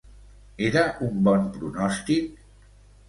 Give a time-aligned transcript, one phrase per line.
[0.69, 2.33] Era un bon pronòstic?